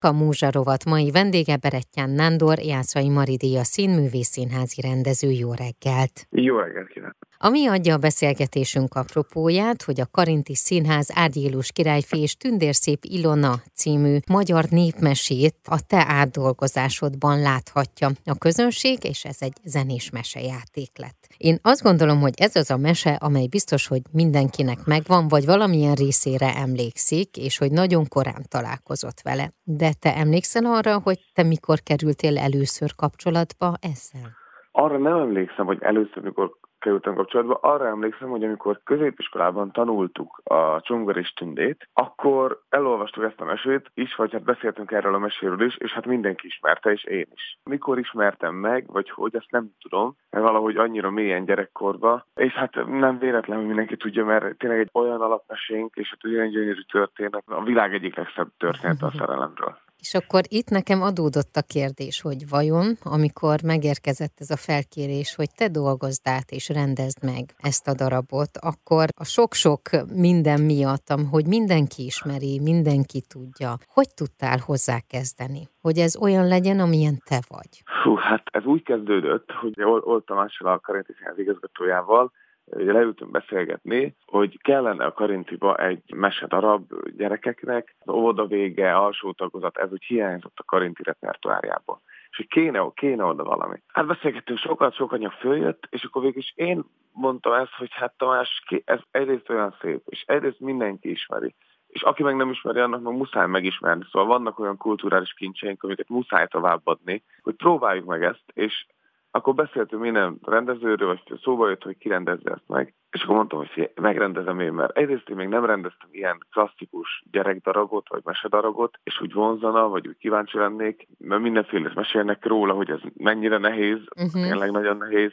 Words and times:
A 0.00 0.12
Múzsa 0.12 0.50
rovat 0.50 0.84
mai 0.84 1.10
vendége 1.10 1.56
Berettyán 1.56 2.10
Nándor, 2.10 2.58
Jászai 2.58 3.08
Maridia 3.08 3.64
színművész 3.64 4.28
színházi 4.28 4.80
rendező. 4.80 5.30
Jó 5.30 5.52
reggelt! 5.52 6.26
Jó 6.30 6.58
reggelt 6.58 6.88
kívánok! 6.88 7.16
Ami 7.38 7.66
adja 7.66 7.94
a 7.94 7.98
beszélgetésünk 7.98 8.94
apropóját, 8.94 9.82
hogy 9.82 10.00
a 10.00 10.10
Karinti 10.10 10.54
Színház 10.54 11.10
Árgyélus 11.14 11.72
királyfi 11.72 12.20
és 12.20 12.36
Tündérszép 12.36 12.98
Ilona 13.02 13.54
című 13.74 14.16
magyar 14.28 14.64
népmesét 14.70 15.54
a 15.64 15.80
te 15.86 16.04
átdolgozásodban 16.08 17.40
láthatja 17.40 18.08
a 18.24 18.38
közönség, 18.38 19.04
és 19.04 19.24
ez 19.24 19.36
egy 19.40 19.56
zenés 19.64 20.10
mesejáték 20.10 20.98
lett. 20.98 21.26
Én 21.36 21.58
azt 21.62 21.82
gondolom, 21.82 22.20
hogy 22.20 22.34
ez 22.36 22.56
az 22.56 22.70
a 22.70 22.76
mese, 22.76 23.10
amely 23.10 23.46
biztos, 23.46 23.86
hogy 23.86 24.02
mindenkinek 24.12 24.78
megvan, 24.86 25.28
vagy 25.28 25.44
valamilyen 25.44 25.94
részére 25.94 26.54
emlékszik, 26.54 27.36
és 27.36 27.58
hogy 27.58 27.70
nagyon 27.70 28.04
korán 28.08 28.42
találkozott 28.48 29.20
vele. 29.22 29.50
De 29.62 29.90
te 30.00 30.16
emlékszel 30.16 30.64
arra, 30.64 31.00
hogy 31.00 31.18
te 31.34 31.42
mikor 31.42 31.78
kerültél 31.80 32.38
először 32.38 32.94
kapcsolatba 32.94 33.74
ezzel? 33.80 34.28
Arra 34.72 34.98
nem 34.98 35.16
emlékszem, 35.16 35.66
hogy 35.66 35.78
először, 35.80 36.22
mikor 36.22 36.56
kerültem 36.86 37.14
kapcsolatba. 37.14 37.54
Arra 37.54 37.86
emlékszem, 37.86 38.28
hogy 38.28 38.44
amikor 38.44 38.80
középiskolában 38.84 39.72
tanultuk 39.72 40.40
a 40.44 40.80
Csongor 40.80 41.30
Tündét, 41.34 41.88
akkor 41.92 42.60
elolvastuk 42.68 43.24
ezt 43.24 43.40
a 43.40 43.44
mesét 43.44 43.90
is, 43.94 44.14
vagy 44.14 44.32
hát 44.32 44.42
beszéltünk 44.42 44.90
erről 44.90 45.14
a 45.14 45.18
meséről 45.18 45.62
is, 45.62 45.76
és 45.76 45.92
hát 45.92 46.06
mindenki 46.06 46.46
ismerte, 46.46 46.90
és 46.92 47.04
én 47.04 47.26
is. 47.34 47.58
Mikor 47.64 47.98
ismertem 47.98 48.54
meg, 48.54 48.86
vagy 48.86 49.10
hogy, 49.10 49.36
ezt 49.36 49.50
nem 49.50 49.70
tudom, 49.80 50.16
mert 50.30 50.44
valahogy 50.44 50.76
annyira 50.76 51.10
mélyen 51.10 51.44
gyerekkorba, 51.44 52.26
és 52.34 52.52
hát 52.52 52.86
nem 52.86 53.18
véletlen, 53.18 53.56
hogy 53.56 53.66
mindenki 53.66 53.96
tudja, 53.96 54.24
mert 54.24 54.58
tényleg 54.58 54.78
egy 54.78 54.90
olyan 54.92 55.20
alapmesénk, 55.20 55.94
és 55.94 56.08
hát 56.08 56.32
olyan 56.32 56.48
gyönyörű 56.48 56.82
történet, 56.92 57.42
a 57.46 57.62
világ 57.62 57.94
egyik 57.94 58.16
legszebb 58.16 58.48
történet 58.56 59.02
a 59.02 59.10
szerelemről. 59.10 59.78
És 60.00 60.14
akkor 60.14 60.42
itt 60.48 60.68
nekem 60.68 61.02
adódott 61.02 61.56
a 61.56 61.68
kérdés, 61.74 62.20
hogy 62.20 62.48
vajon, 62.48 62.86
amikor 63.02 63.62
megérkezett 63.62 64.36
ez 64.38 64.50
a 64.50 64.56
felkérés, 64.56 65.34
hogy 65.34 65.50
te 65.56 65.68
dolgozd 65.68 66.28
át 66.28 66.50
és 66.50 66.68
rendezd 66.68 67.24
meg 67.24 67.44
ezt 67.56 67.88
a 67.88 67.94
darabot, 67.94 68.52
akkor 68.60 69.04
a 69.16 69.24
sok-sok 69.24 69.80
minden 70.14 70.60
miattam, 70.60 71.20
hogy 71.30 71.46
mindenki 71.46 72.04
ismeri, 72.04 72.60
mindenki 72.60 73.20
tudja, 73.34 73.70
hogy 73.86 74.08
tudtál 74.14 74.58
hozzá 74.58 74.98
kezdeni? 75.08 75.62
Hogy 75.80 75.98
ez 75.98 76.16
olyan 76.16 76.46
legyen, 76.46 76.78
amilyen 76.80 77.16
te 77.28 77.38
vagy? 77.48 77.72
Fú, 78.02 78.14
hát 78.14 78.44
ez 78.52 78.64
úgy 78.64 78.82
kezdődött, 78.82 79.50
hogy 79.60 79.82
Olt 79.82 80.24
Tamással 80.24 80.72
a 80.72 80.80
Karinti 80.80 81.12
igazgatójával, 81.36 82.32
leültünk 82.70 83.30
beszélgetni, 83.30 84.16
hogy 84.26 84.60
kellene 84.62 85.04
a 85.04 85.12
Karintiba 85.12 85.76
egy 85.76 86.02
darab 86.46 86.92
gyerekeknek, 87.16 87.96
az 87.98 88.14
óvoda 88.14 88.46
vége, 88.46 88.96
alsó 88.96 89.32
tagozat, 89.32 89.76
ez 89.76 89.92
úgy 89.92 90.04
hiányzott 90.04 90.56
a 90.56 90.64
Karinti 90.64 91.02
repertoárjából. 91.02 92.00
És 92.30 92.36
hogy 92.36 92.48
kéne, 92.48 92.90
kéne 92.94 93.24
oda 93.24 93.44
valami. 93.44 93.82
Hát 93.86 94.06
beszélgettünk 94.06 94.58
sokat, 94.58 94.94
sok 94.94 95.12
anyag 95.12 95.32
följött, 95.32 95.86
és 95.90 96.04
akkor 96.04 96.22
végül 96.22 96.38
is 96.38 96.52
én 96.54 96.84
mondtam 97.12 97.52
ezt, 97.52 97.74
hogy 97.76 97.88
hát 97.92 98.14
Tamás, 98.16 98.62
ez 98.84 99.00
egyrészt 99.10 99.50
olyan 99.50 99.76
szép, 99.80 100.02
és 100.06 100.24
egyrészt 100.26 100.60
mindenki 100.60 101.10
ismeri 101.10 101.54
és 101.86 102.02
aki 102.02 102.22
meg 102.22 102.36
nem 102.36 102.50
ismeri, 102.50 102.78
annak 102.78 103.02
meg 103.02 103.16
muszáj 103.16 103.46
megismerni. 103.46 104.04
Szóval 104.10 104.28
vannak 104.28 104.58
olyan 104.58 104.76
kulturális 104.76 105.32
kincseink, 105.32 105.82
amiket 105.82 106.08
muszáj 106.08 106.46
továbbadni, 106.46 107.22
hogy 107.42 107.54
próbáljuk 107.54 108.04
meg 108.04 108.22
ezt, 108.22 108.44
és 108.52 108.86
akkor 109.30 109.54
beszéltünk 109.54 110.02
minden 110.02 110.38
rendezőről, 110.42 111.08
vagy 111.08 111.38
szóba 111.42 111.68
jött, 111.68 111.82
hogy 111.82 111.98
ki 111.98 112.08
rendezze 112.08 112.50
ezt 112.50 112.68
meg. 112.68 112.94
És 113.16 113.22
akkor 113.22 113.36
mondtam, 113.36 113.58
hogy 113.58 113.90
megrendezem 113.94 114.60
én, 114.60 114.72
mert 114.72 114.96
egyrészt 114.96 115.28
én 115.28 115.36
még 115.36 115.48
nem 115.48 115.64
rendeztem 115.64 116.08
ilyen 116.12 116.38
klasszikus 116.50 117.22
gyerekdaragot, 117.30 118.08
vagy 118.08 118.20
mesedaragot, 118.24 118.98
és 119.02 119.20
úgy 119.20 119.32
vonzana, 119.32 119.88
vagy 119.88 120.08
úgy 120.08 120.16
kíváncsi 120.18 120.58
lennék, 120.58 121.06
mert 121.18 121.40
mindenféle 121.40 121.90
mesélnek 121.94 122.46
róla, 122.46 122.72
hogy 122.72 122.90
ez 122.90 123.00
mennyire 123.16 123.58
nehéz, 123.58 123.98
uh-huh. 124.16 124.42
tényleg 124.42 124.70
nagyon 124.70 124.96
nehéz. 124.96 125.32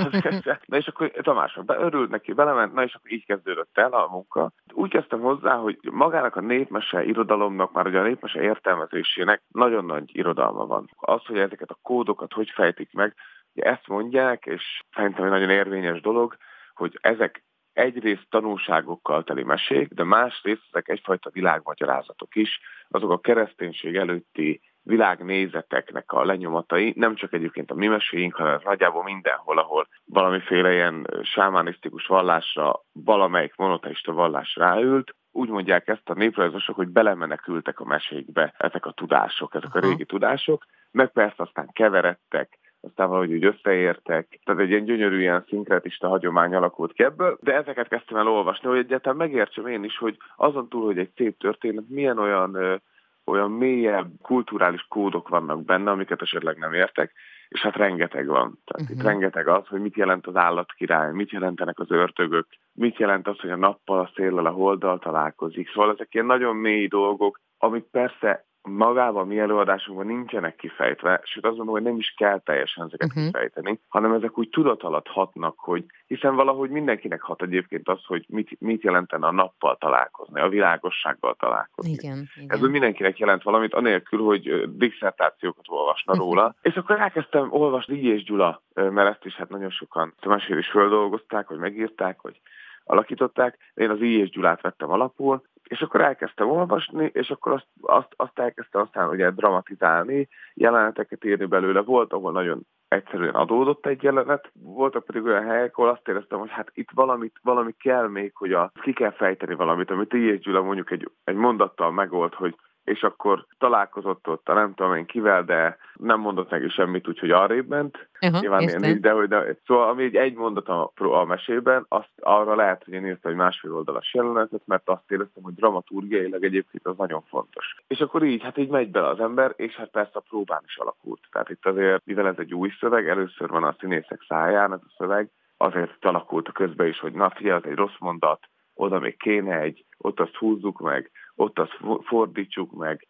na 0.66 0.76
és 0.76 0.86
akkor 0.86 1.10
Tamás 1.10 1.58
beörült 1.66 2.10
neki, 2.10 2.32
belement, 2.32 2.72
na 2.72 2.82
és 2.82 2.94
akkor 2.94 3.12
így 3.12 3.26
kezdődött 3.26 3.78
el 3.78 3.92
a 3.92 4.08
munka. 4.10 4.50
Úgy 4.72 4.90
kezdtem 4.90 5.20
hozzá, 5.20 5.54
hogy 5.54 5.78
magának 5.90 6.36
a 6.36 6.40
népmese 6.40 7.04
irodalomnak, 7.04 7.72
már 7.72 7.86
ugye 7.86 7.98
a 7.98 8.06
népmese 8.06 8.42
értelmezésének 8.42 9.42
nagyon 9.48 9.84
nagy 9.84 10.16
irodalma 10.16 10.66
van. 10.66 10.90
Az, 10.96 11.24
hogy 11.24 11.38
ezeket 11.38 11.70
a 11.70 11.78
kódokat 11.82 12.32
hogy 12.32 12.50
fejtik 12.50 12.92
meg, 12.92 13.14
ezt 13.54 13.88
mondják, 13.88 14.46
és 14.46 14.82
szerintem 14.94 15.24
egy 15.24 15.30
nagyon 15.30 15.50
érvényes 15.50 16.00
dolog, 16.00 16.36
hogy 16.76 16.98
ezek 17.00 17.44
egyrészt 17.72 18.26
tanulságokkal 18.28 19.24
teli 19.24 19.42
mesék, 19.42 19.88
de 19.88 20.04
másrészt 20.04 20.62
ezek 20.70 20.88
egyfajta 20.88 21.30
világmagyarázatok 21.30 22.34
is, 22.34 22.60
azok 22.88 23.10
a 23.10 23.18
kereszténység 23.18 23.96
előtti 23.96 24.60
világnézeteknek 24.82 26.12
a 26.12 26.24
lenyomatai, 26.24 26.92
nem 26.96 27.14
csak 27.14 27.32
egyébként 27.32 27.70
a 27.70 27.74
mi 27.74 27.86
meséink, 27.86 28.34
hanem 28.34 28.60
nagyjából 28.64 29.02
mindenhol, 29.02 29.58
ahol 29.58 29.88
valamiféle 30.04 30.72
ilyen 30.72 31.06
sámánisztikus 31.22 32.06
vallásra, 32.06 32.80
valamelyik 32.92 33.56
monoteista 33.56 34.12
vallás 34.12 34.56
ráült, 34.56 35.14
úgy 35.32 35.48
mondják 35.48 35.88
ezt 35.88 36.08
a 36.08 36.14
néprajzosok, 36.14 36.76
hogy 36.76 36.88
belemenekültek 36.88 37.80
a 37.80 37.84
mesékbe 37.84 38.54
ezek 38.58 38.86
a 38.86 38.92
tudások, 38.92 39.54
ezek 39.54 39.74
a 39.74 39.80
régi 39.80 40.04
tudások, 40.04 40.66
meg 40.90 41.12
persze 41.12 41.42
aztán 41.42 41.68
keveredtek, 41.72 42.58
aztán 42.86 43.08
valahogy 43.08 43.32
úgy 43.32 43.44
összeértek. 43.44 44.40
Tehát 44.44 44.60
egy 44.60 44.70
ilyen 44.70 44.84
gyönyörű 44.84 45.20
ilyen 45.20 45.44
szinkretista 45.48 46.08
hagyomány 46.08 46.54
alakult 46.54 46.92
ki 46.92 47.02
ebből, 47.02 47.38
de 47.40 47.54
ezeket 47.54 47.88
kezdtem 47.88 48.18
el 48.18 48.28
olvasni, 48.28 48.68
hogy 48.68 48.78
egyáltalán 48.78 49.18
megértsem 49.18 49.66
én 49.66 49.84
is, 49.84 49.98
hogy 49.98 50.16
azon 50.36 50.68
túl, 50.68 50.84
hogy 50.84 50.98
egy 50.98 51.10
szép 51.16 51.38
történet, 51.38 51.84
milyen 51.88 52.18
olyan 52.18 52.80
olyan 53.26 53.50
mélyebb 53.50 54.10
kulturális 54.22 54.86
kódok 54.88 55.28
vannak 55.28 55.64
benne, 55.64 55.90
amiket 55.90 56.22
esetleg 56.22 56.56
nem 56.56 56.72
értek, 56.72 57.12
és 57.48 57.60
hát 57.60 57.76
rengeteg 57.76 58.26
van. 58.26 58.58
Tehát 58.64 58.80
uh-huh. 58.80 58.90
itt 58.90 58.96
mhm. 58.96 59.06
rengeteg 59.06 59.48
az, 59.48 59.66
hogy 59.66 59.80
mit 59.80 59.96
jelent 59.96 60.26
az 60.26 60.36
állatkirály, 60.36 61.12
mit 61.12 61.30
jelentenek 61.30 61.78
az 61.78 61.90
örtögök, 61.90 62.46
mit 62.72 62.98
jelent 62.98 63.28
az, 63.28 63.38
hogy 63.38 63.50
a 63.50 63.56
nappal, 63.56 63.98
a 63.98 64.10
széllel, 64.14 64.46
a 64.46 64.50
holddal 64.50 64.98
találkozik. 64.98 65.70
Szóval 65.70 65.92
ezek 65.92 66.14
ilyen 66.14 66.26
nagyon 66.26 66.56
mély 66.56 66.86
dolgok, 66.86 67.40
amik 67.58 67.84
persze 67.84 68.44
magában 68.68 69.22
a 69.22 69.26
mi 69.26 69.38
előadásunkban 69.38 70.06
nincsenek 70.06 70.56
kifejtve, 70.56 71.20
sőt 71.24 71.44
azt 71.44 71.56
mondom, 71.56 71.74
hogy 71.74 71.82
nem 71.82 71.96
is 71.96 72.14
kell 72.16 72.40
teljesen 72.40 72.84
ezeket 72.84 73.08
uh-huh. 73.08 73.24
kifejteni, 73.24 73.80
hanem 73.88 74.12
ezek 74.12 74.38
úgy 74.38 74.48
tudat 74.48 74.82
alatt 74.82 75.06
hatnak, 75.06 75.58
hogy 75.58 75.84
hiszen 76.06 76.34
valahogy 76.34 76.70
mindenkinek 76.70 77.22
hat 77.22 77.42
egyébként 77.42 77.88
az, 77.88 78.04
hogy 78.04 78.24
mit, 78.28 78.60
mit 78.60 78.82
jelentene 78.82 79.26
a 79.26 79.32
nappal 79.32 79.76
találkozni, 79.76 80.40
a 80.40 80.48
világossággal 80.48 81.36
találkozni. 81.38 81.90
Igen, 81.90 82.28
igen. 82.34 82.56
Ez 82.56 82.60
mindenkinek 82.60 83.18
jelent 83.18 83.42
valamit, 83.42 83.74
anélkül, 83.74 84.24
hogy 84.24 84.76
diszertációkat 84.76 85.64
olvasna 85.68 86.12
uh-huh. 86.12 86.28
róla. 86.28 86.54
És 86.62 86.74
akkor 86.74 87.00
elkezdtem 87.00 87.52
olvasni 87.52 87.98
és 87.98 88.24
Gyula, 88.24 88.62
mert 88.74 89.10
ezt 89.10 89.24
is 89.24 89.34
hát 89.34 89.48
nagyon 89.48 89.70
sokan 89.70 90.14
mesél 90.26 90.58
is 90.58 90.68
földolgozták, 90.68 91.48
vagy 91.48 91.58
megírták, 91.58 92.18
hogy 92.20 92.40
alakították. 92.84 93.58
Én 93.74 93.90
az 93.90 94.00
I. 94.00 94.18
és 94.18 94.30
Gyulát 94.30 94.60
vettem 94.60 94.90
alapul, 94.90 95.42
és 95.68 95.80
akkor 95.80 96.00
elkezdtem 96.00 96.50
olvasni, 96.50 97.10
és 97.12 97.30
akkor 97.30 97.52
azt, 97.52 97.66
azt, 97.80 98.12
azt 98.16 98.38
elkezdtem 98.38 98.80
aztán 98.80 99.08
ugye 99.08 99.30
dramatizálni, 99.30 100.28
jeleneteket 100.54 101.24
írni 101.24 101.44
belőle. 101.44 101.80
Volt, 101.80 102.12
ahol 102.12 102.32
nagyon 102.32 102.66
egyszerűen 102.88 103.34
adódott 103.34 103.86
egy 103.86 104.02
jelenet, 104.02 104.50
voltak 104.52 105.04
pedig 105.04 105.24
olyan 105.24 105.44
helyek, 105.44 105.76
ahol 105.76 105.90
azt 105.90 106.08
éreztem, 106.08 106.38
hogy 106.38 106.50
hát 106.50 106.70
itt 106.74 106.90
valamit, 106.94 107.38
valami 107.42 107.72
kell 107.72 108.08
még, 108.08 108.32
hogy 108.34 108.52
a, 108.52 108.72
ki 108.82 108.92
kell 108.92 109.12
fejteni 109.12 109.54
valamit, 109.54 109.90
amit 109.90 110.14
így 110.14 110.38
Gyula 110.38 110.62
mondjuk 110.62 110.90
egy, 110.90 111.10
egy 111.24 111.34
mondattal 111.34 111.90
megold, 111.90 112.34
hogy 112.34 112.56
és 112.86 113.02
akkor 113.02 113.46
találkozott 113.58 114.28
ott 114.28 114.48
a 114.48 114.54
nem 114.54 114.74
tudom 114.74 114.94
én 114.94 115.06
kivel, 115.06 115.44
de 115.44 115.78
nem 115.94 116.20
mondott 116.20 116.50
neki 116.50 116.68
semmit, 116.68 117.08
úgyhogy 117.08 117.30
arrébb 117.30 117.68
ment. 117.68 118.08
Uh-huh, 118.20 118.40
Nyilván 118.40 118.60
ilyen, 118.60 119.00
de, 119.00 119.10
hogy 119.10 119.28
de, 119.28 119.56
szóval 119.66 119.88
ami 119.88 120.04
egy, 120.04 120.16
egy 120.16 120.34
mondat 120.34 120.68
a, 120.68 120.92
a 120.96 121.24
mesében, 121.24 121.86
azt 121.88 122.10
arra 122.20 122.54
lehet, 122.54 122.84
hogy 122.84 122.94
én 122.94 123.06
írtam 123.06 123.30
egy 123.30 123.36
másfél 123.36 123.74
oldalas 123.74 124.14
jelenetet, 124.14 124.62
mert 124.64 124.88
azt 124.88 125.10
éreztem, 125.10 125.42
hogy 125.42 125.54
dramaturgiailag 125.54 126.44
egyébként 126.44 126.86
az 126.86 126.96
nagyon 126.96 127.22
fontos. 127.22 127.76
És 127.86 128.00
akkor 128.00 128.22
így, 128.22 128.42
hát 128.42 128.58
így 128.58 128.68
megy 128.68 128.90
bele 128.90 129.08
az 129.08 129.20
ember, 129.20 129.52
és 129.56 129.74
hát 129.74 129.90
persze 129.90 130.12
a 130.14 130.24
próbán 130.28 130.62
is 130.66 130.76
alakult. 130.76 131.20
Tehát 131.32 131.50
itt 131.50 131.66
azért, 131.66 132.02
mivel 132.04 132.26
ez 132.26 132.38
egy 132.38 132.54
új 132.54 132.70
szöveg, 132.80 133.08
először 133.08 133.48
van 133.48 133.64
a 133.64 133.76
színészek 133.80 134.24
száján 134.28 134.72
ez 134.72 134.80
a 134.82 134.94
szöveg, 134.96 135.30
azért 135.56 136.04
alakult 136.04 136.48
a 136.48 136.52
közben 136.52 136.86
is, 136.86 136.98
hogy 136.98 137.12
na 137.12 137.30
figyelj, 137.30 137.60
egy 137.64 137.74
rossz 137.74 137.98
mondat, 137.98 138.40
oda 138.74 138.98
még 138.98 139.16
kéne 139.16 139.60
egy, 139.60 139.84
ott 139.98 140.20
azt 140.20 140.34
húzzuk 140.34 140.80
meg, 140.80 141.10
ott 141.36 141.58
azt 141.58 141.78
fordítsuk 142.04 142.72
meg, 142.72 143.06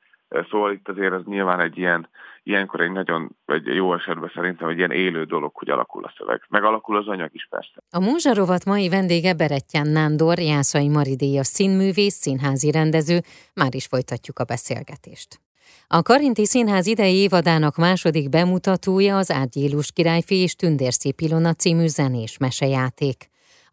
Szóval 0.51 0.73
itt 0.73 0.89
azért 0.89 1.13
ez 1.13 1.25
nyilván 1.25 1.61
egy 1.61 1.79
ilyen, 1.79 2.09
ilyenkor 2.43 2.81
egy 2.81 2.91
nagyon, 2.91 3.37
egy 3.47 3.67
jó 3.67 3.95
esetben 3.95 4.31
szerintem 4.35 4.69
egy 4.69 4.77
ilyen 4.77 4.91
élő 4.91 5.25
dolog, 5.25 5.51
hogy 5.55 5.71
alakul 5.71 6.05
a 6.05 6.13
szöveg. 6.17 6.43
Meg 6.49 6.65
alakul 6.65 6.97
az 6.97 7.09
anyag 7.09 7.31
is 7.33 7.47
persze. 7.51 7.83
A 7.91 8.01
Múzsarovat 8.01 8.65
mai 8.65 8.89
vendége 8.89 9.35
Berettyán 9.35 9.89
Nándor, 9.89 10.39
Jászai 10.39 10.89
Maridéjas 10.89 11.47
színművész, 11.47 12.15
színházi 12.15 12.71
rendező. 12.71 13.19
Már 13.55 13.75
is 13.75 13.87
folytatjuk 13.87 14.39
a 14.39 14.45
beszélgetést. 14.45 15.41
A 15.89 16.03
Karinti 16.03 16.47
Színház 16.47 16.87
idei 16.87 17.15
évadának 17.15 17.77
második 17.77 18.29
bemutatója 18.29 19.17
az 19.17 19.31
Árgyélus 19.31 19.93
királyfi 19.93 20.35
és 20.35 20.55
Tündérszép 20.55 21.21
Ilona 21.21 21.53
című 21.53 21.87
zenés 21.87 22.39
mesejáték. 22.39 23.17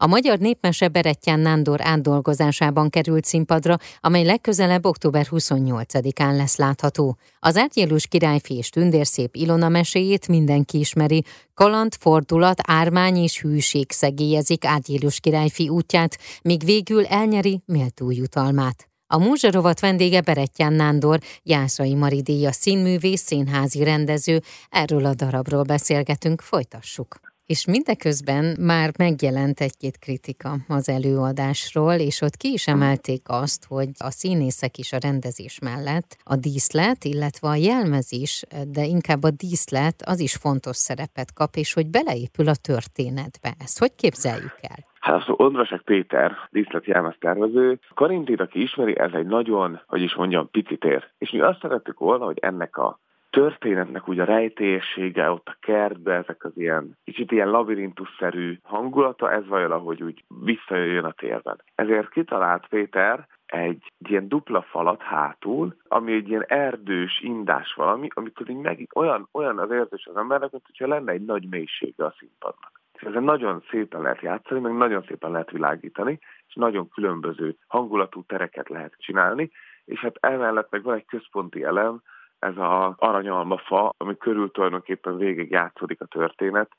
A 0.03 0.07
magyar 0.07 0.37
népmese 0.37 0.87
Berettyán 0.87 1.39
Nándor 1.39 1.79
átdolgozásában 1.81 2.89
került 2.89 3.25
színpadra, 3.25 3.77
amely 3.99 4.23
legközelebb 4.23 4.85
október 4.85 5.27
28-án 5.31 6.35
lesz 6.35 6.57
látható. 6.57 7.17
Az 7.39 7.57
átjélus 7.57 8.07
királyfi 8.07 8.57
és 8.57 8.69
tündérszép 8.69 9.35
Ilona 9.35 9.69
meséjét 9.69 10.27
mindenki 10.27 10.79
ismeri. 10.79 11.23
Kaland, 11.53 11.93
fordulat, 11.99 12.59
ármány 12.65 13.15
és 13.15 13.41
hűség 13.41 13.91
szegélyezik 13.91 14.65
átjélus 14.65 15.19
királyfi 15.19 15.69
útját, 15.69 16.17
míg 16.41 16.63
végül 16.65 17.05
elnyeri 17.05 17.61
méltó 17.65 18.11
jutalmát. 18.11 18.87
A 19.07 19.17
múzsarovat 19.17 19.79
vendége 19.79 20.21
Berettyán 20.21 20.73
Nándor, 20.73 21.19
Jászai 21.43 21.93
Maridéja 21.93 22.51
színművész, 22.51 23.21
színházi 23.21 23.83
rendező. 23.83 24.41
Erről 24.69 25.05
a 25.05 25.13
darabról 25.13 25.63
beszélgetünk, 25.63 26.41
folytassuk. 26.41 27.32
És 27.53 27.65
mindeközben 27.67 28.45
már 28.59 28.89
megjelent 28.97 29.59
egy-két 29.59 29.97
kritika 30.05 30.51
az 30.67 30.89
előadásról, 30.89 31.93
és 32.09 32.21
ott 32.21 32.37
ki 32.41 32.49
is 32.51 32.67
emelték 32.67 33.23
azt, 33.43 33.65
hogy 33.73 33.89
a 34.09 34.11
színészek 34.19 34.77
is 34.77 34.93
a 34.93 35.03
rendezés 35.07 35.59
mellett 35.59 36.09
a 36.33 36.35
díszlet, 36.35 37.03
illetve 37.13 37.47
a 37.47 37.63
jelmezés, 37.71 38.33
de 38.75 38.83
inkább 38.95 39.23
a 39.23 39.31
díszlet 39.45 39.97
az 40.13 40.19
is 40.27 40.33
fontos 40.45 40.77
szerepet 40.87 41.33
kap, 41.33 41.51
és 41.63 41.73
hogy 41.73 41.87
beleépül 41.97 42.47
a 42.47 42.61
történetbe. 42.69 43.49
Ezt 43.65 43.79
hogy 43.79 43.93
képzeljük 43.95 44.57
el? 44.71 44.79
Hát 44.99 45.15
az 45.15 45.33
Ondrasek 45.45 45.81
Péter, 45.81 46.31
díszletjelmez 46.51 47.15
tervező. 47.19 47.79
Karintit, 47.93 48.39
aki 48.39 48.61
ismeri, 48.61 48.97
ez 48.97 49.11
egy 49.13 49.29
nagyon, 49.37 49.81
hogy 49.87 50.01
is 50.01 50.15
mondjam, 50.15 50.49
pici 50.51 50.77
tér. 50.77 51.01
És 51.17 51.31
mi 51.31 51.39
azt 51.39 51.61
szerettük 51.61 51.99
volna, 51.99 52.25
hogy 52.25 52.37
ennek 52.41 52.77
a 52.77 52.99
történetnek 53.33 54.09
úgy 54.09 54.19
a 54.19 54.25
rejtélyessége 54.25 55.31
ott 55.31 55.47
a 55.47 55.57
kertbe, 55.59 56.13
ezek 56.13 56.43
az 56.43 56.51
ilyen 56.55 56.97
kicsit 57.03 57.31
ilyen 57.31 57.49
labirintusszerű 57.49 58.57
hangulata, 58.63 59.31
ez 59.31 59.47
valahogy 59.47 60.03
úgy 60.03 60.23
visszajöjjön 60.43 61.03
a 61.03 61.11
térben. 61.11 61.61
Ezért 61.75 62.09
kitalált 62.09 62.67
Péter 62.67 63.27
egy 63.45 63.91
ilyen 64.09 64.27
dupla 64.27 64.61
falat 64.61 65.01
hátul, 65.01 65.75
ami 65.87 66.13
egy 66.13 66.29
ilyen 66.29 66.45
erdős, 66.47 67.19
indás 67.21 67.73
valami, 67.73 68.07
amikor 68.13 68.49
így 68.49 68.57
meg, 68.57 68.87
olyan, 68.95 69.27
olyan 69.31 69.59
az 69.59 69.71
érzés 69.71 70.05
az 70.05 70.17
embernek, 70.17 70.51
mint 70.51 70.65
hogyha 70.65 70.87
lenne 70.87 71.11
egy 71.11 71.25
nagy 71.25 71.47
mélysége 71.49 72.05
a 72.05 72.15
színpadnak. 72.19 72.81
Ezen 72.93 73.23
nagyon 73.23 73.63
szépen 73.69 74.01
lehet 74.01 74.21
játszani, 74.21 74.59
meg 74.59 74.73
nagyon 74.73 75.03
szépen 75.07 75.31
lehet 75.31 75.51
világítani, 75.51 76.19
és 76.47 76.53
nagyon 76.53 76.89
különböző 76.89 77.55
hangulatú 77.67 78.23
tereket 78.23 78.69
lehet 78.69 78.93
csinálni, 78.97 79.51
és 79.85 79.99
hát 79.99 80.17
emellett 80.19 80.71
meg 80.71 80.83
van 80.83 80.95
egy 80.95 81.05
központi 81.05 81.63
elem, 81.63 82.01
ez 82.43 82.53
az 82.57 82.93
aranyalmafa, 82.97 83.93
ami 83.97 84.17
körül 84.17 84.51
tulajdonképpen 84.51 85.17
végig 85.17 85.51
játszódik 85.51 86.01
a 86.01 86.05
történet, 86.05 86.69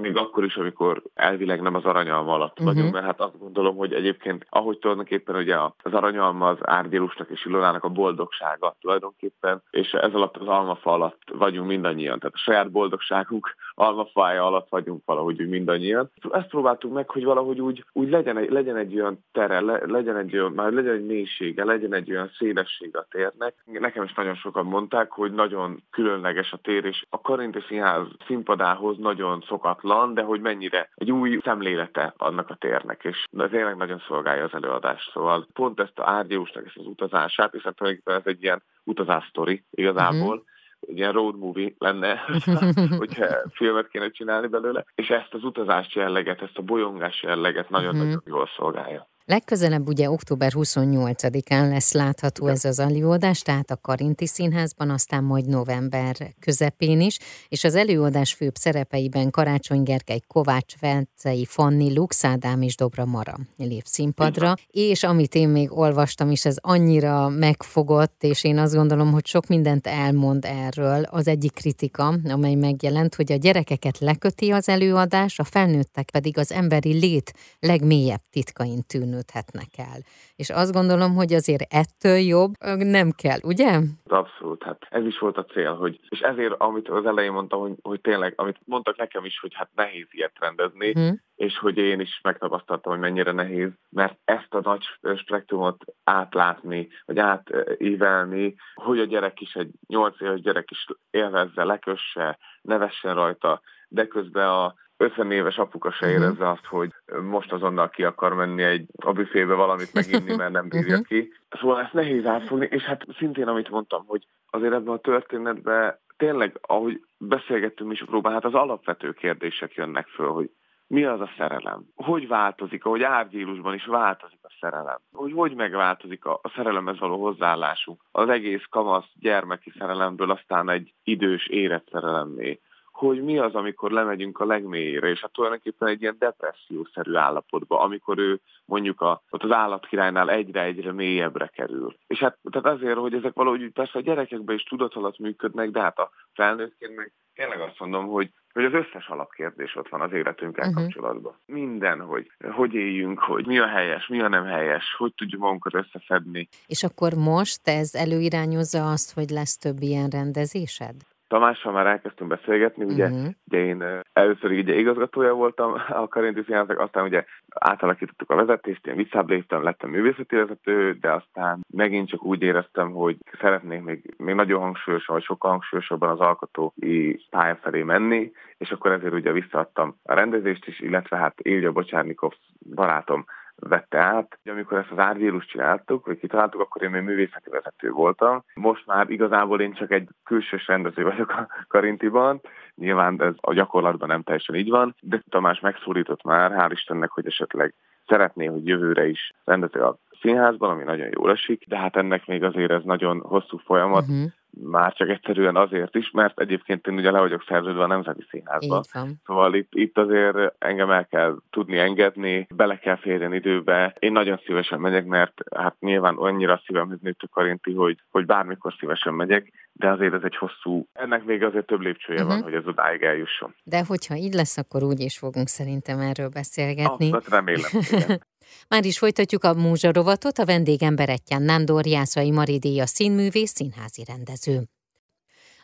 még 0.00 0.16
akkor 0.16 0.44
is, 0.44 0.56
amikor 0.56 1.02
elvileg 1.14 1.60
nem 1.62 1.74
az 1.74 1.84
aranyalma 1.84 2.32
alatt 2.32 2.58
vagyunk, 2.58 2.76
uh-huh. 2.76 2.92
mert 2.92 3.04
hát 3.04 3.20
azt 3.20 3.38
gondolom, 3.38 3.76
hogy 3.76 3.92
egyébként, 3.92 4.46
ahogy 4.50 4.78
tulajdonképpen 4.78 5.36
ugye 5.36 5.56
az 5.82 5.92
aranyalma 5.92 6.48
az 6.48 6.58
árgyélusnak 6.60 7.30
és 7.30 7.44
Ilonának 7.44 7.84
a 7.84 7.88
boldogsága 7.88 8.76
tulajdonképpen, 8.80 9.62
és 9.70 9.92
ez 9.92 10.14
alatt 10.14 10.36
az 10.36 10.46
almafa 10.46 10.92
alatt 10.92 11.22
vagyunk 11.32 11.66
mindannyian, 11.66 12.18
tehát 12.18 12.34
a 12.34 12.38
saját 12.38 12.70
boldogságunk 12.70 13.54
almafája 13.74 14.46
alatt 14.46 14.68
vagyunk 14.68 15.02
valahogy 15.04 15.42
úgy 15.42 15.48
mindannyian. 15.48 16.10
Ezt 16.30 16.48
próbáltuk 16.48 16.92
meg, 16.92 17.10
hogy 17.10 17.24
valahogy 17.24 17.60
úgy, 17.60 17.84
úgy 17.92 18.10
legyen, 18.10 18.36
egy, 18.36 18.50
legyen 18.50 18.76
egy 18.76 18.94
olyan 19.00 19.24
tere, 19.32 19.60
le, 19.60 19.80
legyen 19.86 20.16
egy 20.16 20.36
olyan, 20.36 20.52
már 20.52 20.72
legyen 20.72 20.94
egy 20.94 21.06
mélysége, 21.06 21.64
legyen 21.64 21.94
egy 21.94 22.10
olyan 22.10 22.30
szélessége 22.38 22.98
a 22.98 23.06
térnek. 23.10 23.54
Nekem 23.64 24.04
is 24.04 24.14
nagyon 24.14 24.34
sokan 24.34 24.66
mondták, 24.66 25.10
hogy 25.10 25.32
nagyon 25.32 25.82
különleges 25.90 26.52
a 26.52 26.56
tér, 26.56 26.84
és 26.84 27.04
a 27.10 27.20
Karinti 27.20 27.60
Színház 27.68 28.06
színpadához 28.26 28.98
nagyon 28.98 29.44
szokat 29.48 29.74
szokatlan, 29.74 30.14
de 30.14 30.22
hogy 30.22 30.40
mennyire 30.40 30.88
egy 30.94 31.12
új 31.12 31.40
szemlélete 31.44 32.14
annak 32.16 32.50
a 32.50 32.54
térnek, 32.54 33.04
és 33.04 33.24
tényleg 33.50 33.76
nagyon 33.76 34.02
szolgálja 34.06 34.44
az 34.44 34.54
előadást. 34.54 35.10
Szóval 35.12 35.46
pont 35.52 35.80
ezt 35.80 35.98
a 35.98 36.10
Árgyósnak 36.10 36.66
ezt 36.66 36.76
az 36.76 36.86
utazását, 36.86 37.54
és 37.54 37.62
hát 37.62 37.76
tulajdonképpen 37.76 38.20
ez 38.20 38.26
egy 38.36 38.42
ilyen 38.42 38.62
utazássztori 38.84 39.64
igazából, 39.70 40.36
uh-huh 40.36 40.52
egy 40.88 40.96
ilyen 40.98 41.12
road 41.12 41.38
movie 41.38 41.72
lenne, 41.78 42.24
hogyha 42.98 43.26
filmet 43.50 43.88
kéne 43.88 44.10
csinálni 44.10 44.46
belőle, 44.46 44.84
és 44.94 45.08
ezt 45.08 45.34
az 45.34 45.44
utazás 45.44 45.94
jelleget, 45.94 46.42
ezt 46.42 46.58
a 46.58 46.62
bolyongás 46.62 47.22
jelleget 47.22 47.70
nagyon-nagyon 47.70 48.08
uh-huh. 48.08 48.26
jól 48.26 48.48
szolgálja. 48.56 49.08
Legközelebb 49.26 49.88
ugye 49.88 50.10
október 50.10 50.52
28-án 50.54 51.68
lesz 51.68 51.92
látható 51.92 52.46
ez 52.46 52.64
az 52.64 52.78
előadás, 52.78 53.40
tehát 53.40 53.70
a 53.70 53.76
Karinti 53.76 54.26
Színházban, 54.26 54.90
aztán 54.90 55.24
majd 55.24 55.46
november 55.46 56.34
közepén 56.40 57.00
is, 57.00 57.18
és 57.48 57.64
az 57.64 57.74
előadás 57.74 58.32
főbb 58.32 58.54
szerepeiben 58.54 59.30
Karácsony 59.30 59.82
Gergely, 59.82 60.20
Kovács 60.26 60.78
Vencei, 60.80 61.44
Fanni, 61.44 61.94
Lux 61.94 62.24
Ádám 62.24 62.62
és 62.62 62.76
Dobra 62.76 63.04
Mara 63.04 63.38
lép 63.56 63.84
színpadra, 63.84 64.54
és 64.70 65.02
amit 65.02 65.34
én 65.34 65.48
még 65.48 65.78
olvastam 65.78 66.30
is, 66.30 66.44
ez 66.44 66.56
annyira 66.60 67.28
megfogott, 67.28 68.22
és 68.22 68.44
én 68.44 68.58
azt 68.58 68.74
gondolom, 68.74 69.12
hogy 69.12 69.26
sok 69.26 69.46
mindent 69.46 69.86
elmond 69.86 70.44
erről. 70.44 71.02
Az 71.02 71.28
egyik 71.28 71.52
kritika, 71.52 72.18
amely 72.24 72.54
megjelent, 72.54 73.14
hogy 73.14 73.32
a 73.32 73.36
gyerekeket 73.36 73.98
leköti 73.98 74.50
az 74.50 74.68
előadás, 74.68 75.38
a 75.38 75.44
felnőttek 75.44 76.10
pedig 76.10 76.38
az 76.38 76.52
emberi 76.52 76.92
lét 76.92 77.32
legmélyebb 77.58 78.22
titkain 78.30 78.82
tűnő 78.86 79.13
tűnődhetnek 79.14 79.70
el. 79.76 80.00
És 80.36 80.50
azt 80.50 80.72
gondolom, 80.72 81.14
hogy 81.14 81.32
azért 81.32 81.74
ettől 81.74 82.16
jobb 82.16 82.52
nem 82.76 83.10
kell, 83.10 83.38
ugye? 83.42 83.80
Abszolút, 84.06 84.62
hát 84.62 84.86
ez 84.90 85.04
is 85.04 85.18
volt 85.18 85.36
a 85.36 85.44
cél, 85.44 85.74
hogy, 85.74 86.00
és 86.08 86.20
ezért, 86.20 86.54
amit 86.58 86.88
az 86.88 87.06
elején 87.06 87.32
mondtam, 87.32 87.60
hogy, 87.60 87.74
hogy 87.82 88.00
tényleg, 88.00 88.32
amit 88.36 88.58
mondtak 88.64 88.96
nekem 88.96 89.24
is, 89.24 89.40
hogy 89.40 89.54
hát 89.54 89.68
nehéz 89.74 90.06
ilyet 90.10 90.38
rendezni, 90.40 90.92
hmm. 90.92 91.20
és 91.34 91.58
hogy 91.58 91.76
én 91.76 92.00
is 92.00 92.20
megtapasztaltam, 92.22 92.92
hogy 92.92 93.00
mennyire 93.00 93.32
nehéz, 93.32 93.70
mert 93.90 94.18
ezt 94.24 94.54
a 94.54 94.60
nagy 94.62 94.82
spektrumot 95.16 95.84
átlátni, 96.04 96.88
vagy 97.06 97.18
átívelni, 97.18 98.54
hogy 98.74 98.98
a 98.98 99.04
gyerek 99.04 99.40
is, 99.40 99.54
egy 99.54 99.70
nyolc 99.86 100.20
éves 100.20 100.40
gyerek 100.40 100.70
is 100.70 100.86
élvezze, 101.10 101.64
lekösse, 101.64 102.38
nevessen 102.62 103.14
rajta, 103.14 103.60
de 103.88 104.06
közben 104.06 104.48
a 104.48 104.74
50 105.04 105.30
éves 105.30 105.58
apuka 105.58 105.90
se 105.90 106.06
mhm. 106.06 106.14
érezze 106.14 106.48
azt, 106.48 106.64
hogy 106.64 106.90
most 107.22 107.52
azonnal 107.52 107.90
ki 107.90 108.04
akar 108.04 108.34
menni 108.34 108.62
egy 108.62 108.86
a 109.04 109.12
büfébe 109.12 109.54
valamit 109.54 109.92
meginni, 109.92 110.36
mert 110.36 110.52
nem 110.52 110.68
bírja 110.74 110.96
mhm. 110.96 111.04
ki. 111.04 111.32
Szóval 111.50 111.80
ezt 111.80 111.92
nehéz 111.92 112.26
átfogni, 112.26 112.68
és 112.70 112.82
hát 112.82 113.06
szintén, 113.18 113.48
amit 113.48 113.70
mondtam, 113.70 114.04
hogy 114.06 114.26
azért 114.50 114.72
ebben 114.72 114.94
a 114.94 114.98
történetben 114.98 115.98
tényleg, 116.16 116.58
ahogy 116.60 117.04
beszélgettünk 117.18 117.92
is 117.92 118.00
a 118.00 118.06
próbán, 118.06 118.32
hát 118.32 118.44
az 118.44 118.54
alapvető 118.54 119.12
kérdések 119.12 119.74
jönnek 119.74 120.06
föl, 120.06 120.30
hogy 120.30 120.50
mi 120.86 121.04
az 121.04 121.20
a 121.20 121.30
szerelem? 121.36 121.84
Hogy 121.94 122.28
változik, 122.28 122.84
ahogy 122.84 123.02
árgyélusban 123.02 123.74
is 123.74 123.84
változik 123.86 124.38
a 124.42 124.56
szerelem? 124.60 124.98
Hogy 125.12 125.32
hogy 125.32 125.54
megváltozik 125.54 126.24
a, 126.24 126.38
a 126.42 126.48
szerelemhez 126.56 126.98
való 126.98 127.22
hozzáállásunk? 127.22 128.00
Az 128.10 128.28
egész 128.28 128.64
kamasz 128.70 129.10
gyermeki 129.14 129.72
szerelemből 129.78 130.30
aztán 130.30 130.70
egy 130.70 130.94
idős 131.02 131.46
érett 131.46 131.88
szerelemmé 131.92 132.60
hogy 133.06 133.22
mi 133.22 133.38
az, 133.38 133.54
amikor 133.54 133.90
lemegyünk 133.90 134.40
a 134.40 134.44
legmélyére, 134.46 135.08
és 135.08 135.20
hát 135.20 135.32
tulajdonképpen 135.32 135.88
egy 135.88 136.00
ilyen 136.02 136.16
depressziószerű 136.18 137.14
állapotba, 137.14 137.80
amikor 137.80 138.18
ő 138.18 138.40
mondjuk 138.64 139.00
a, 139.00 139.22
ott 139.30 139.42
az 139.42 139.50
állatkirálynál 139.50 140.30
egyre-egyre 140.30 140.92
mélyebbre 140.92 141.46
kerül. 141.46 141.96
És 142.06 142.18
hát 142.18 142.38
tehát 142.50 142.78
azért, 142.78 142.98
hogy 142.98 143.14
ezek 143.14 143.34
valahogy 143.34 143.70
persze 143.72 143.98
a 143.98 144.02
gyerekekben 144.02 144.56
is 144.56 144.62
tudat 144.62 144.94
alatt 144.94 145.18
működnek, 145.18 145.70
de 145.70 145.80
hát 145.80 145.98
a 145.98 146.10
felnőttként 146.32 146.96
meg 146.96 147.12
tényleg 147.34 147.60
azt 147.60 147.80
mondom, 147.80 148.06
hogy 148.06 148.30
hogy 148.52 148.64
az 148.64 148.72
összes 148.72 149.06
alapkérdés 149.06 149.76
ott 149.76 149.88
van 149.88 150.00
az 150.00 150.12
életünkkel 150.12 150.68
uh-huh. 150.68 150.82
kapcsolatban. 150.82 151.40
Minden, 151.46 152.00
hogy 152.00 152.30
hogy 152.50 152.74
éljünk, 152.74 153.18
hogy 153.18 153.46
mi 153.46 153.58
a 153.58 153.66
helyes, 153.66 154.06
mi 154.06 154.20
a 154.20 154.28
nem 154.28 154.44
helyes, 154.44 154.94
hogy 154.98 155.14
tudjuk 155.14 155.40
magunkat 155.40 155.74
összeszedni. 155.74 156.48
És 156.66 156.82
akkor 156.82 157.12
most 157.14 157.68
ez 157.68 157.94
előirányozza 157.94 158.90
azt, 158.90 159.14
hogy 159.14 159.30
lesz 159.30 159.56
több 159.56 159.80
ilyen 159.80 160.08
rendezésed? 160.08 160.94
Tamással 161.28 161.72
már 161.72 161.86
elkezdtünk 161.86 162.30
beszélgetni, 162.30 162.84
ugye, 162.84 163.04
uh-huh. 163.04 163.26
ugye 163.46 163.64
én 163.64 163.84
először 164.12 164.50
ugye 164.50 164.74
igazgatója 164.74 165.32
voltam 165.32 165.74
a 166.02 166.08
Karinti 166.08 166.42
Színháznak, 166.42 166.78
aztán 166.78 167.04
ugye 167.04 167.24
átalakítottuk 167.48 168.30
a 168.30 168.34
vezetést, 168.34 168.86
én 168.86 168.96
visszább 168.96 169.28
léptem, 169.28 169.62
lettem 169.62 169.90
művészeti 169.90 170.36
vezető, 170.36 170.92
de 170.92 171.12
aztán 171.12 171.60
megint 171.70 172.08
csak 172.08 172.24
úgy 172.24 172.42
éreztem, 172.42 172.90
hogy 172.90 173.16
szeretnék 173.40 173.82
még, 173.82 174.14
még 174.16 174.34
nagyon 174.34 174.60
hangsúlyosan, 174.60 175.14
vagy 175.14 175.24
sokkal 175.24 175.50
hangsúlyosabban 175.50 176.10
az 176.10 176.20
alkotói 176.20 177.14
pálya 177.30 177.58
felé 177.62 177.82
menni, 177.82 178.32
és 178.58 178.70
akkor 178.70 178.92
ezért 178.92 179.14
ugye 179.14 179.32
visszaadtam 179.32 179.96
a 180.02 180.14
rendezést 180.14 180.66
is, 180.66 180.80
illetve 180.80 181.16
hát 181.16 181.34
Ilja 181.42 181.72
Bocsárnikov 181.72 182.32
barátom 182.74 183.24
vette 183.56 183.98
át. 183.98 184.38
Amikor 184.44 184.78
ezt 184.78 184.90
az 184.90 184.98
árvírust 184.98 185.48
csináltuk, 185.48 186.06
vagy 186.06 186.18
kitaláltuk, 186.18 186.60
akkor 186.60 186.82
én 186.82 186.90
még 186.90 187.02
művészeti 187.02 187.50
vezető 187.50 187.90
voltam. 187.90 188.44
Most 188.54 188.86
már 188.86 189.10
igazából 189.10 189.60
én 189.60 189.72
csak 189.72 189.90
egy 189.90 190.08
külsős 190.24 190.66
rendező 190.66 191.02
vagyok 191.02 191.30
a 191.30 191.48
Karintiban. 191.68 192.40
Nyilván 192.74 193.22
ez 193.22 193.34
a 193.40 193.54
gyakorlatban 193.54 194.08
nem 194.08 194.22
teljesen 194.22 194.54
így 194.54 194.70
van, 194.70 194.94
de 195.00 195.22
Tamás 195.28 195.60
megszólított 195.60 196.22
már, 196.22 196.50
hál' 196.50 196.72
Istennek, 196.72 197.10
hogy 197.10 197.26
esetleg 197.26 197.74
szeretné, 198.06 198.46
hogy 198.46 198.66
jövőre 198.66 199.06
is 199.06 199.32
rendező 199.44 199.80
a 199.80 199.98
színházban, 200.20 200.70
ami 200.70 200.84
nagyon 200.84 201.08
jól 201.10 201.30
esik, 201.30 201.64
de 201.66 201.78
hát 201.78 201.96
ennek 201.96 202.26
még 202.26 202.42
azért 202.42 202.70
ez 202.70 202.82
nagyon 202.84 203.20
hosszú 203.20 203.56
folyamat, 203.56 204.02
uh-huh 204.02 204.32
már 204.62 204.92
csak 204.92 205.08
egyszerűen 205.08 205.56
azért 205.56 205.94
is, 205.94 206.10
mert 206.10 206.40
egyébként 206.40 206.86
én 206.86 206.94
ugye 206.94 207.10
le 207.10 207.18
vagyok 207.18 207.44
szerződve 207.48 207.82
a 207.82 207.86
Nemzeti 207.86 208.26
Színházba. 208.30 208.82
Szóval 209.26 209.54
itt, 209.54 209.70
itt 209.70 209.98
azért 209.98 210.54
engem 210.58 210.90
el 210.90 211.06
kell 211.06 211.36
tudni 211.50 211.78
engedni, 211.78 212.46
bele 212.54 212.78
kell 212.78 212.96
férjen 212.96 213.34
időbe. 213.34 213.96
Én 213.98 214.12
nagyon 214.12 214.40
szívesen 214.44 214.80
megyek, 214.80 215.04
mert 215.04 215.40
hát 215.56 215.76
nyilván 215.80 216.14
annyira 216.14 216.62
szívemhez 216.66 217.00
nőtt 217.00 217.22
a 217.22 217.28
Karinti, 217.32 217.72
hogy, 217.72 217.98
hogy 218.10 218.26
bármikor 218.26 218.74
szívesen 218.78 219.14
megyek, 219.14 219.52
de 219.76 219.90
azért 219.90 220.14
ez 220.14 220.20
egy 220.24 220.36
hosszú, 220.36 220.88
ennek 220.92 221.24
még 221.24 221.42
azért 221.42 221.66
több 221.66 221.80
lépcsője 221.80 222.22
uh-huh. 222.22 222.34
van, 222.34 222.42
hogy 222.42 222.54
ez 222.54 222.66
odáig 222.66 223.02
eljusson. 223.02 223.54
De 223.62 223.84
hogyha 223.86 224.14
így 224.14 224.34
lesz, 224.34 224.56
akkor 224.56 224.82
úgy 224.82 225.00
is 225.00 225.18
fogunk 225.18 225.48
szerintem 225.48 225.98
erről 225.98 226.28
beszélgetni. 226.28 227.12
Azt 227.12 227.28
remélem. 227.28 227.70
Már 228.68 228.84
is 228.84 228.98
folytatjuk 228.98 229.44
a 229.44 229.54
múzsa 229.54 229.92
rovatot, 229.92 230.38
a 230.38 230.44
vendégem 230.44 230.96
Berettyán 230.96 231.42
Nándor, 231.42 231.86
Jászai 231.86 232.30
Maridéja 232.30 232.86
színművész, 232.86 233.52
színházi 233.52 234.04
rendező. 234.06 234.62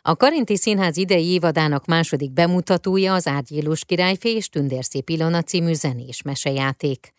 A 0.01 0.15
Karinti 0.15 0.57
Színház 0.57 0.97
idei 0.97 1.25
évadának 1.25 1.85
második 1.85 2.33
bemutatója 2.33 3.13
az 3.13 3.27
Árgyélus 3.27 3.85
királyfé 3.85 4.35
és 4.35 4.49
Tündérszép 4.49 5.09
Ilona 5.09 5.41
című 5.41 5.73
zenés 5.73 6.21
mesejáték. 6.21 7.13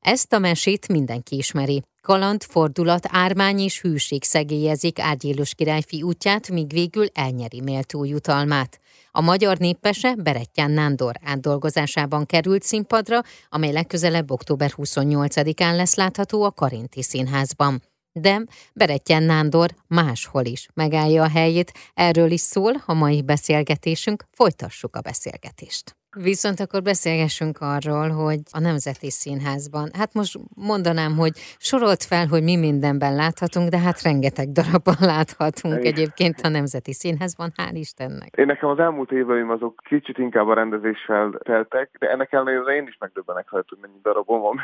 Ezt 0.00 0.32
a 0.32 0.38
mesét 0.38 0.88
mindenki 0.88 1.36
ismeri. 1.36 1.82
Kaland, 2.06 2.42
fordulat, 2.42 3.06
ármány 3.10 3.58
és 3.58 3.80
hűség 3.80 4.24
szegélyezik 4.24 4.98
Árgyélus 4.98 5.54
királyfi 5.54 6.02
útját, 6.02 6.48
míg 6.48 6.72
végül 6.72 7.06
elnyeri 7.14 7.60
méltó 7.60 8.04
jutalmát. 8.04 8.80
A 9.10 9.20
magyar 9.20 9.58
néppese 9.58 10.14
Berettyán 10.14 10.70
Nándor 10.70 11.14
átdolgozásában 11.24 12.26
került 12.26 12.62
színpadra, 12.62 13.20
amely 13.48 13.72
legközelebb 13.72 14.30
október 14.30 14.72
28-án 14.76 15.76
lesz 15.76 15.94
látható 15.94 16.42
a 16.42 16.52
Karinti 16.52 17.02
Színházban. 17.02 17.82
De 18.12 18.42
Berettyán 18.74 19.22
Nándor 19.22 19.74
máshol 19.86 20.44
is 20.44 20.68
megállja 20.74 21.22
a 21.22 21.28
helyét, 21.28 21.72
erről 21.94 22.30
is 22.30 22.40
szól 22.40 22.82
a 22.86 22.94
mai 22.94 23.22
beszélgetésünk, 23.22 24.24
folytassuk 24.32 24.96
a 24.96 25.00
beszélgetést. 25.00 25.96
Viszont 26.22 26.60
akkor 26.60 26.82
beszélgessünk 26.82 27.56
arról, 27.60 28.08
hogy 28.08 28.40
a 28.52 28.60
Nemzeti 28.60 29.10
Színházban, 29.10 29.88
hát 29.98 30.14
most 30.14 30.38
mondanám, 30.54 31.12
hogy 31.16 31.32
sorolt 31.58 32.02
fel, 32.02 32.26
hogy 32.26 32.42
mi 32.42 32.56
mindenben 32.56 33.14
láthatunk, 33.14 33.68
de 33.68 33.78
hát 33.78 34.02
rengeteg 34.02 34.48
darabban 34.52 35.00
láthatunk 35.00 35.74
Én. 35.74 35.92
egyébként 35.92 36.40
a 36.42 36.48
Nemzeti 36.48 36.92
Színházban, 36.92 37.50
hál' 37.56 37.74
Istennek. 37.84 38.36
Én 38.36 38.46
nekem 38.46 38.68
az 38.68 38.78
elmúlt 38.78 39.12
éveim 39.12 39.50
azok 39.50 39.82
kicsit 39.88 40.18
inkább 40.18 40.48
a 40.48 40.54
rendezéssel 40.54 41.38
teltek, 41.42 41.96
de 41.98 42.10
ennek 42.10 42.32
ellenére 42.32 42.76
én 42.76 42.86
is 42.86 42.96
megdöbbenek, 42.98 43.48
hogy 43.48 43.64
mennyi 43.80 44.00
darabom 44.02 44.40
van, 44.40 44.60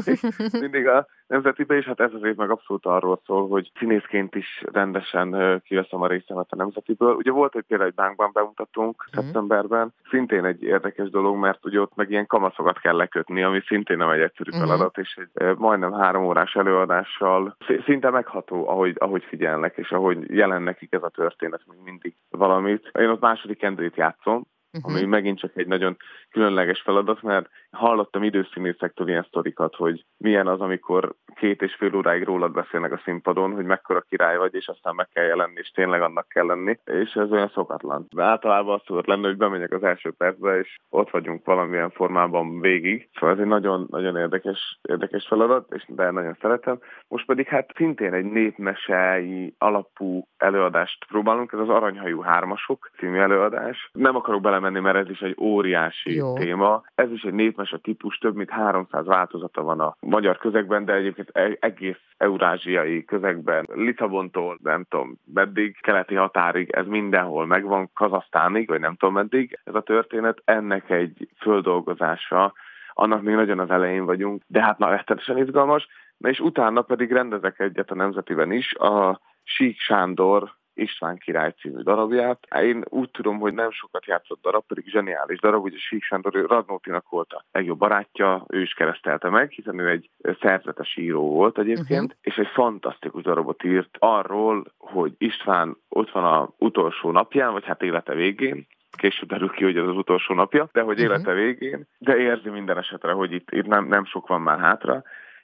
mindig 0.60 0.86
a 0.86 1.06
Nemzetibe, 1.26 1.76
és 1.76 1.84
hát 1.84 2.00
ez 2.00 2.10
az 2.14 2.22
év 2.22 2.34
meg 2.34 2.50
abszolút 2.50 2.86
arról 2.86 3.20
szól, 3.26 3.48
hogy 3.48 3.70
színészként 3.78 4.34
is 4.34 4.64
rendesen 4.72 5.60
kiveszem 5.64 6.02
a 6.02 6.06
részemet 6.06 6.46
a 6.48 6.56
Nemzetiből. 6.56 7.14
Ugye 7.14 7.30
volt 7.30 7.56
egy 7.56 7.64
például 7.68 7.88
egy 7.88 7.94
bánkban 7.94 8.30
bemutatunk 8.32 9.04
mm. 9.04 9.20
szeptemberben, 9.20 9.92
szintén 10.10 10.44
egy 10.44 10.62
érdekes 10.62 10.87
dolog, 10.96 11.36
mert 11.36 11.64
ugye 11.64 11.80
ott 11.80 11.94
meg 11.94 12.10
ilyen 12.10 12.26
kamaszokat 12.26 12.78
kell 12.78 12.96
lekötni, 12.96 13.42
ami 13.42 13.60
szintén 13.66 13.96
nem 13.96 14.10
egy 14.10 14.20
egyszerű 14.20 14.50
mhm. 14.50 14.60
feladat, 14.60 14.98
mm. 14.98 15.02
és 15.02 15.16
egy 15.16 15.56
majdnem 15.56 15.92
három 15.92 16.24
órás 16.24 16.54
előadással 16.54 17.56
szinte 17.84 18.10
megható, 18.10 18.68
ahogy, 18.68 18.96
ahogy 18.98 19.24
figyelnek, 19.28 19.76
és 19.76 19.90
ahogy 19.90 20.34
jelen 20.34 20.62
nekik 20.62 20.92
ez 20.92 21.02
a 21.02 21.08
történet 21.08 21.62
még 21.66 21.78
mindig 21.84 22.14
valamit. 22.30 22.90
Én 22.98 23.08
ott 23.08 23.20
második 23.20 23.58
kendrét 23.58 23.96
játszom, 23.96 24.46
uh-huh. 24.72 24.92
ami 24.92 25.04
megint 25.04 25.38
csak 25.38 25.56
egy 25.56 25.66
nagyon 25.66 25.96
különleges 26.30 26.80
feladat, 26.80 27.22
mert 27.22 27.48
hallottam 27.70 28.22
időszínészektől 28.22 29.08
ilyen 29.08 29.26
sztorikat, 29.28 29.74
hogy 29.74 30.04
milyen 30.16 30.46
az, 30.46 30.60
amikor 30.60 31.14
két 31.34 31.62
és 31.62 31.74
fél 31.74 31.94
óráig 31.94 32.24
rólad 32.24 32.52
beszélnek 32.52 32.92
a 32.92 33.00
színpadon, 33.04 33.52
hogy 33.52 33.64
mekkora 33.64 34.00
király 34.00 34.36
vagy, 34.36 34.54
és 34.54 34.68
aztán 34.68 34.94
meg 34.94 35.08
kell 35.12 35.24
jelenni, 35.24 35.54
és 35.54 35.70
tényleg 35.70 36.02
annak 36.02 36.28
kell 36.28 36.46
lenni, 36.46 36.78
és 36.84 37.12
ez 37.12 37.30
olyan 37.30 37.50
szokatlan. 37.54 38.06
De 38.14 38.22
általában 38.22 38.74
az 38.74 38.80
szokott 38.86 39.06
lenni, 39.06 39.24
hogy 39.24 39.36
bemegyek 39.36 39.72
az 39.72 39.82
első 39.82 40.10
percbe, 40.10 40.58
és 40.58 40.76
ott 40.88 41.10
vagyunk 41.10 41.44
valamilyen 41.44 41.90
formában 41.90 42.60
végig. 42.60 43.08
Szóval 43.12 43.34
ez 43.34 43.40
egy 43.40 43.48
nagyon, 43.48 43.86
nagyon 43.90 44.16
érdekes, 44.16 44.78
érdekes 44.88 45.26
feladat, 45.26 45.72
és 45.72 45.84
de 45.88 46.10
nagyon 46.10 46.36
szeretem. 46.40 46.78
Most 47.08 47.26
pedig 47.26 47.46
hát 47.46 47.72
szintén 47.76 48.12
egy 48.12 48.24
népmesei 48.24 49.54
alapú 49.58 50.26
előadást 50.36 51.06
próbálunk, 51.06 51.52
ez 51.52 51.58
az 51.58 51.68
Aranyhajú 51.68 52.20
Hármasok 52.20 52.90
című 52.98 53.18
előadás. 53.18 53.90
Nem 53.92 54.16
akarok 54.16 54.40
belemenni, 54.40 54.80
mert 54.80 54.96
ez 54.96 55.10
is 55.10 55.20
egy 55.20 55.36
óriási 55.40 56.17
Jó. 56.18 56.34
téma. 56.34 56.82
Ez 56.94 57.10
is 57.10 57.22
egy 57.22 57.32
népmese 57.32 57.78
típus, 57.78 58.18
több 58.18 58.34
mint 58.34 58.50
300 58.50 59.06
változata 59.06 59.62
van 59.62 59.80
a 59.80 59.96
magyar 60.00 60.38
közegben, 60.38 60.84
de 60.84 60.92
egyébként 60.92 61.30
e- 61.32 61.56
egész 61.60 62.00
eurázsiai 62.16 63.04
közegben, 63.04 63.66
Lisszabontól, 63.74 64.58
nem 64.62 64.84
tudom, 64.88 65.18
meddig, 65.34 65.80
keleti 65.80 66.14
határig, 66.14 66.70
ez 66.70 66.86
mindenhol 66.86 67.46
megvan, 67.46 67.90
Kazasztánig, 67.94 68.68
vagy 68.68 68.80
nem 68.80 68.94
tudom 68.94 69.14
meddig. 69.14 69.58
Ez 69.64 69.74
a 69.74 69.80
történet 69.80 70.42
ennek 70.44 70.90
egy 70.90 71.28
földolgozása, 71.36 72.52
annak 72.92 73.22
még 73.22 73.34
nagyon 73.34 73.58
az 73.58 73.70
elején 73.70 74.04
vagyunk, 74.04 74.42
de 74.46 74.62
hát 74.62 74.78
na, 74.78 74.88
rettenetesen 74.88 75.38
izgalmas. 75.38 75.86
Na 76.16 76.28
és 76.28 76.40
utána 76.40 76.82
pedig 76.82 77.12
rendezek 77.12 77.58
egyet 77.58 77.90
a 77.90 77.94
Nemzetiben 77.94 78.52
is, 78.52 78.74
a 78.74 79.20
Sík 79.44 79.80
Sándor 79.80 80.56
István 80.78 81.18
király 81.18 81.54
című 81.60 81.80
darabját. 81.80 82.38
Én 82.62 82.84
úgy 82.88 83.10
tudom, 83.10 83.38
hogy 83.38 83.54
nem 83.54 83.70
sokat 83.70 84.06
játszott 84.06 84.42
darab, 84.42 84.64
pedig 84.66 84.88
zseniális 84.88 85.38
darab, 85.38 85.62
ugye 85.62 85.76
Sík 85.78 86.02
Sándor 86.02 86.32
Radnótinak 86.32 87.08
volt 87.08 87.32
a 87.32 87.44
legjobb 87.52 87.78
barátja, 87.78 88.44
ő 88.48 88.60
is 88.60 88.72
keresztelte 88.72 89.28
meg, 89.28 89.50
hiszen 89.50 89.78
ő 89.78 89.88
egy 89.88 90.10
szerzetes 90.40 90.96
író 90.96 91.30
volt 91.30 91.58
egyébként, 91.58 92.02
uh-huh. 92.02 92.18
és 92.20 92.36
egy 92.36 92.50
fantasztikus 92.52 93.22
darabot 93.22 93.64
írt 93.64 93.96
arról, 93.98 94.64
hogy 94.78 95.12
István 95.18 95.76
ott 95.88 96.10
van 96.10 96.24
a 96.24 96.48
utolsó 96.58 97.10
napján, 97.10 97.52
vagy 97.52 97.64
hát 97.64 97.82
élete 97.82 98.14
végén, 98.14 98.66
később 98.90 99.28
derül 99.28 99.50
ki, 99.50 99.64
hogy 99.64 99.76
ez 99.76 99.86
az 99.86 99.96
utolsó 99.96 100.34
napja, 100.34 100.68
de 100.72 100.80
hogy 100.80 101.00
uh-huh. 101.00 101.14
élete 101.14 101.32
végén, 101.32 101.86
de 101.98 102.16
érzi 102.16 102.48
minden 102.48 102.78
esetre, 102.78 103.12
hogy 103.12 103.32
itt, 103.32 103.50
itt 103.50 103.66
nem, 103.66 103.86
nem 103.86 104.04
sok 104.04 104.26
van 104.26 104.40
már 104.40 104.58
hátra, 104.58 105.02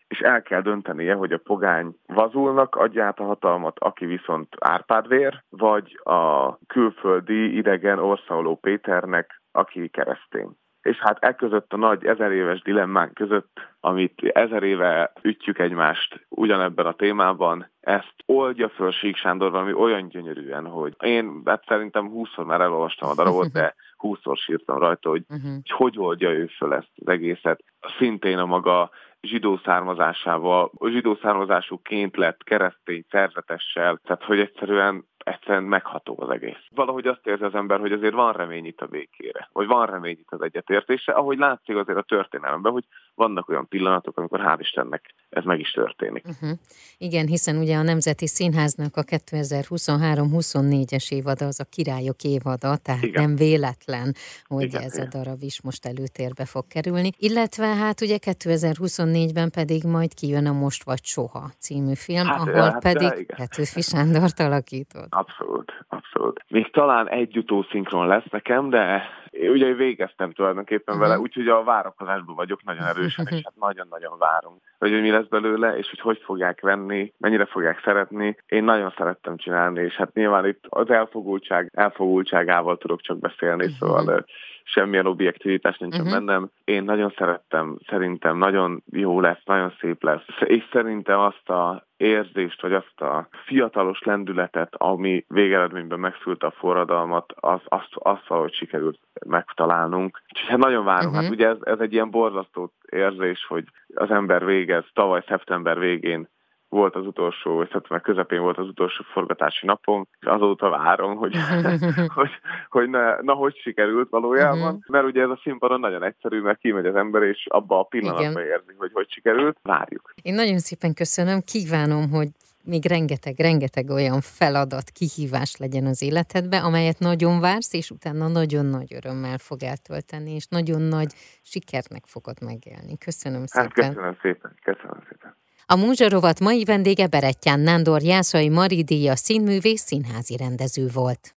és 0.08 0.18
el 0.20 0.42
kell 0.42 0.60
döntenie, 0.60 1.14
hogy 1.14 1.32
a 1.32 1.38
pogány 1.38 1.96
vazulnak 2.06 2.76
adja 2.76 3.04
át 3.04 3.18
a 3.18 3.24
hatalmat, 3.24 3.78
aki 3.78 4.06
viszont 4.06 4.48
Árpádvér, 4.58 5.42
vagy 5.48 6.00
a 6.02 6.52
külföldi 6.66 7.56
idegen 7.56 7.98
Orszaló 7.98 8.56
Péternek, 8.56 9.42
aki 9.52 9.88
keresztény. 9.88 10.50
És 10.82 10.98
hát 10.98 11.18
e 11.20 11.34
között 11.34 11.72
a 11.72 11.76
nagy 11.76 12.04
ezer 12.04 12.32
éves 12.32 12.62
dilemmánk 12.62 13.14
között, 13.14 13.60
amit 13.80 14.22
ezer 14.22 14.62
éve 14.62 15.12
ütjük 15.22 15.58
egymást 15.58 16.26
ugyanebben 16.28 16.86
a 16.86 16.94
témában, 16.94 17.70
ezt 17.80 18.14
oldja 18.26 18.68
föl 18.68 18.90
Sík 18.90 19.16
Sándor 19.16 19.50
valami 19.50 19.72
olyan 19.72 20.08
gyönyörűen, 20.08 20.66
hogy 20.66 20.94
én 21.02 21.42
hát 21.44 21.64
szerintem 21.66 22.08
húszszor 22.08 22.44
már 22.44 22.60
elolvastam 22.60 23.08
a 23.08 23.14
darabot, 23.14 23.52
de 23.52 23.74
húszszor 23.96 24.36
sírtam 24.36 24.78
rajta, 24.78 25.08
hogy, 25.08 25.24
uh-huh. 25.28 25.52
hogy 25.52 25.70
hogy 25.70 25.98
oldja 25.98 26.30
ő 26.30 26.46
föl 26.46 26.74
ezt 26.74 26.90
az 26.94 27.08
egészet. 27.08 27.64
Szintén 27.98 28.38
a 28.38 28.46
maga 28.46 28.90
zsidó 29.24 29.60
származásával, 29.64 30.70
zsidó 30.86 31.18
származásúként 31.22 32.16
lett 32.16 32.42
keresztény 32.42 33.04
szerzetessel, 33.10 34.00
tehát 34.04 34.24
hogy 34.24 34.38
egyszerűen 34.38 35.04
egyszerűen 35.24 35.62
megható 35.62 36.16
az 36.20 36.30
egész. 36.30 36.64
Valahogy 36.70 37.06
azt 37.06 37.26
érzi 37.26 37.44
az 37.44 37.54
ember, 37.54 37.80
hogy 37.80 37.92
azért 37.92 38.14
van 38.14 38.32
remény 38.32 38.64
itt 38.64 38.80
a 38.80 38.86
békére, 38.86 39.48
vagy 39.52 39.66
van 39.66 39.86
remény 39.86 40.18
itt 40.18 40.30
az 40.30 40.42
egyetértésre, 40.42 41.12
ahogy 41.12 41.38
látszik 41.38 41.76
azért 41.76 41.98
a 41.98 42.02
történelemben, 42.02 42.72
hogy 42.72 42.84
vannak 43.14 43.48
olyan 43.48 43.68
pillanatok, 43.68 44.18
amikor 44.18 44.40
hál' 44.40 44.60
Istennek 44.60 45.14
ez 45.34 45.44
meg 45.44 45.60
is 45.60 45.70
történik. 45.70 46.24
Uh-huh. 46.26 46.50
Igen, 46.98 47.26
hiszen 47.26 47.56
ugye 47.56 47.76
a 47.76 47.82
Nemzeti 47.82 48.26
Színháznak 48.26 48.96
a 48.96 49.02
2023-24-es 49.02 51.12
évada 51.12 51.46
az 51.46 51.60
a 51.60 51.64
királyok 51.70 52.22
évada, 52.22 52.76
tehát 52.76 53.02
Igen. 53.02 53.22
nem 53.22 53.36
véletlen, 53.36 54.14
hogy 54.44 54.62
Igen, 54.62 54.82
ez 54.82 54.94
Igen. 54.94 55.06
a 55.06 55.08
darab 55.16 55.42
is 55.42 55.62
most 55.62 55.86
előtérbe 55.86 56.44
fog 56.44 56.66
kerülni. 56.66 57.10
Illetve 57.18 57.66
hát 57.66 58.00
ugye 58.00 58.16
2024-ben 58.20 59.50
pedig 59.50 59.84
majd 59.84 60.14
kijön 60.14 60.46
a 60.46 60.52
Most 60.52 60.84
vagy 60.84 61.04
Soha 61.04 61.50
című 61.58 61.94
film, 61.94 62.26
hát, 62.26 62.40
ahol 62.40 62.54
hát, 62.54 62.82
pedig 62.82 63.26
Petőfi 63.36 63.80
Sándort 63.80 64.40
alakított. 64.40 65.08
Abszolút, 65.10 65.72
abszolút. 65.88 66.44
Még 66.48 66.70
talán 66.70 67.08
egy 67.08 67.38
utószinkron 67.38 68.06
lesz 68.06 68.30
nekem, 68.30 68.70
de 68.70 69.02
ugye 69.40 69.74
végeztem 69.74 70.32
tulajdonképpen 70.32 70.94
uh-huh. 70.94 71.08
vele, 71.08 71.20
úgyhogy 71.20 71.48
a 71.48 71.64
várakozásban 71.64 72.34
vagyok 72.34 72.64
nagyon 72.64 72.84
erősen, 72.84 73.26
és 73.30 73.40
hát 73.44 73.54
nagyon-nagyon 73.56 74.18
várunk, 74.18 74.60
hogy, 74.78 74.90
hogy 74.90 75.00
mi 75.00 75.10
lesz 75.10 75.26
belőle, 75.26 75.76
és 75.76 75.88
hogy 75.90 76.00
hogy 76.00 76.22
fogják 76.24 76.60
venni, 76.60 77.12
mennyire 77.18 77.44
fogják 77.44 77.80
szeretni. 77.84 78.36
Én 78.46 78.64
nagyon 78.64 78.94
szerettem 78.96 79.36
csinálni, 79.36 79.82
és 79.82 79.94
hát 79.94 80.14
nyilván 80.14 80.46
itt 80.46 80.64
az 80.68 80.90
elfogultság, 80.90 81.70
elfogultságával 81.74 82.78
tudok 82.78 83.00
csak 83.00 83.18
beszélni, 83.18 83.64
uh-huh. 83.64 83.78
szóval 83.78 84.24
semmilyen 84.64 85.06
objektivitás 85.06 85.78
nincsen 85.78 86.00
uh-huh. 86.00 86.18
bennem. 86.18 86.50
Én 86.64 86.84
nagyon 86.84 87.14
szerettem, 87.16 87.78
szerintem 87.86 88.38
nagyon 88.38 88.82
jó 88.90 89.20
lesz, 89.20 89.42
nagyon 89.44 89.74
szép 89.80 90.02
lesz, 90.02 90.24
és 90.44 90.68
szerintem 90.72 91.18
azt 91.18 91.48
a 91.48 91.86
érzést, 91.96 92.62
vagy 92.62 92.72
azt 92.72 93.00
a 93.00 93.28
fiatalos 93.44 94.02
lendületet, 94.02 94.74
ami 94.76 95.24
végeredményben 95.28 95.98
megszült 95.98 96.42
a 96.42 96.50
forradalmat, 96.50 97.32
az, 97.36 97.60
azt, 97.64 97.92
azt 97.92 98.26
valahogy 98.26 98.54
sikerült 98.54 98.98
megtalálnunk. 99.26 100.22
Úgyhogy 100.32 100.48
hát 100.48 100.58
nagyon 100.58 100.84
várom. 100.84 101.06
Uh-huh. 101.06 101.22
Hát 101.22 101.32
ugye 101.32 101.48
ez, 101.48 101.56
ez 101.60 101.78
egy 101.78 101.92
ilyen 101.92 102.10
borzasztó 102.10 102.72
érzés, 102.90 103.46
hogy 103.48 103.64
az 103.94 104.10
ember 104.10 104.44
végez 104.44 104.84
tavaly 104.92 105.22
szeptember 105.26 105.78
végén 105.78 106.28
volt 106.74 106.94
az 106.94 107.06
utolsó, 107.06 107.54
vagy 107.54 107.68
szeptember 107.72 108.00
közepén 108.00 108.40
volt 108.40 108.58
az 108.58 108.68
utolsó 108.68 109.04
forgatási 109.12 109.66
napom, 109.66 110.06
és 110.20 110.26
azóta 110.26 110.68
várom, 110.68 111.16
hogy, 111.16 111.36
hogy, 112.18 112.30
hogy 112.68 112.88
ne, 112.88 113.20
na, 113.20 113.32
hogy 113.32 113.56
sikerült 113.56 114.10
valójában, 114.10 114.74
uh-huh. 114.74 114.88
mert 114.88 115.04
ugye 115.04 115.22
ez 115.22 115.28
a 115.28 115.40
színpadon 115.42 115.80
nagyon 115.80 116.02
egyszerű, 116.02 116.40
mert 116.40 116.58
kimegy 116.58 116.86
az 116.86 116.94
ember, 116.94 117.22
és 117.22 117.46
abba 117.48 117.78
a 117.78 117.82
pillanatban 117.82 118.42
Igen. 118.42 118.46
érzi, 118.46 118.74
hogy 118.76 118.90
hogy 118.92 119.10
sikerült, 119.10 119.58
várjuk. 119.62 120.14
Én 120.22 120.34
nagyon 120.34 120.58
szépen 120.58 120.94
köszönöm, 120.94 121.40
kívánom, 121.40 122.10
hogy 122.10 122.28
még 122.64 122.86
rengeteg, 122.88 123.34
rengeteg 123.38 123.90
olyan 123.90 124.20
feladat, 124.20 124.90
kihívás 124.90 125.56
legyen 125.56 125.86
az 125.86 126.02
életedbe, 126.02 126.58
amelyet 126.58 126.98
nagyon 126.98 127.40
vársz, 127.40 127.72
és 127.72 127.90
utána 127.90 128.28
nagyon 128.28 128.66
nagy 128.66 128.94
örömmel 128.94 129.38
fog 129.38 129.62
eltölteni, 129.62 130.30
és 130.30 130.46
nagyon 130.46 130.80
nagy 130.80 131.12
sikernek 131.42 132.04
fogod 132.06 132.42
megélni. 132.42 132.98
Köszönöm 132.98 133.40
hát, 133.40 133.48
szépen. 133.48 133.84
Hát 133.84 133.94
köszönöm 133.94 134.16
szépen, 134.22 134.54
köszönöm 134.62 135.02
szépen. 135.08 135.36
A 135.66 135.76
Múzsarovat 135.76 136.40
mai 136.40 136.64
vendége 136.64 137.06
Berettyán 137.06 137.60
Nándor 137.60 138.02
Jászai 138.02 138.48
Maridíja 138.48 139.16
színművész 139.16 139.82
színházi 139.82 140.36
rendező 140.36 140.88
volt. 140.92 141.32